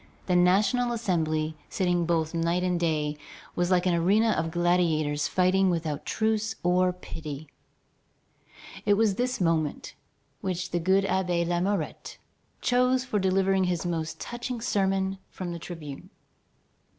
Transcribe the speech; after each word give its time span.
The 0.25 0.35
National 0.35 0.91
Assembly, 0.93 1.55
sitting 1.69 2.07
both 2.07 2.31
day 2.31 2.57
and 2.65 2.81
night, 2.81 3.19
was 3.55 3.69
like 3.69 3.85
an 3.85 3.93
arena 3.93 4.31
of 4.31 4.49
gladiators 4.49 5.27
fighting 5.27 5.69
without 5.69 6.07
truce 6.07 6.55
or 6.63 6.91
pity. 6.91 7.49
It 8.83 8.95
was 8.95 9.13
this 9.13 9.39
moment 9.39 9.93
which 10.39 10.71
the 10.71 10.79
good 10.79 11.03
Abbé 11.03 11.45
Lamourette 11.45 12.17
chose 12.61 13.05
for 13.05 13.19
delivering 13.19 13.65
his 13.65 13.85
most 13.85 14.19
touching 14.19 14.59
sermon 14.59 15.19
from 15.29 15.53
the 15.53 15.59
tribune. 15.59 16.09